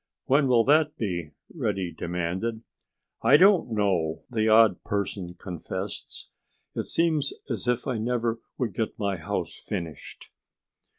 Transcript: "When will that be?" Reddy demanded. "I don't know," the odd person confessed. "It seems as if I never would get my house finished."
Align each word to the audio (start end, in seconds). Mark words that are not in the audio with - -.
"When 0.25 0.47
will 0.47 0.63
that 0.63 0.97
be?" 0.97 1.29
Reddy 1.53 1.91
demanded. 1.95 2.63
"I 3.21 3.37
don't 3.37 3.69
know," 3.71 4.23
the 4.31 4.49
odd 4.49 4.83
person 4.83 5.35
confessed. 5.35 6.31
"It 6.73 6.87
seems 6.87 7.33
as 7.51 7.67
if 7.67 7.85
I 7.85 7.99
never 7.99 8.39
would 8.57 8.73
get 8.73 8.97
my 8.97 9.17
house 9.17 9.55
finished." 9.59 10.31